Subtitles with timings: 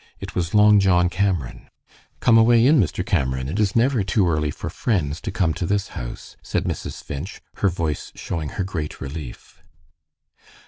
[0.19, 1.69] It was Long John Cameron.
[2.21, 3.05] "Come away in, Mr.
[3.05, 3.47] Cameron.
[3.47, 7.03] It is never too early for friends to come to this house," said Mrs.
[7.03, 9.61] Finch, her voice showing her great relief.